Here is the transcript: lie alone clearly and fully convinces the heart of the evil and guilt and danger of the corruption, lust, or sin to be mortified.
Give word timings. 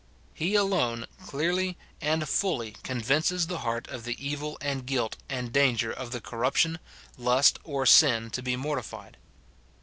lie 0.39 0.53
alone 0.53 1.05
clearly 1.27 1.77
and 2.01 2.27
fully 2.27 2.71
convinces 2.81 3.45
the 3.45 3.59
heart 3.59 3.87
of 3.89 4.03
the 4.03 4.15
evil 4.17 4.57
and 4.59 4.87
guilt 4.87 5.15
and 5.29 5.53
danger 5.53 5.91
of 5.91 6.09
the 6.11 6.19
corruption, 6.19 6.79
lust, 7.19 7.59
or 7.63 7.85
sin 7.85 8.31
to 8.31 8.41
be 8.41 8.55
mortified. 8.55 9.17